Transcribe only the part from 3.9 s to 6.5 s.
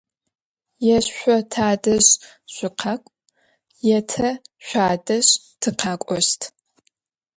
te şsuadej tıkhek'oşt.